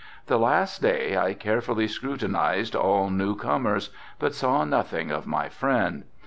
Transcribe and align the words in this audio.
The 0.25 0.39
last 0.39 0.81
day 0.81 1.15
I 1.15 1.35
carefully 1.35 1.87
scrutinized 1.87 2.75
all 2.75 3.11
new 3.11 3.35
comers, 3.35 3.91
but 4.17 4.33
saw 4.33 4.63
nothing 4.63 5.11
of 5.11 5.27
my 5.27 5.47
friend. 5.47 6.05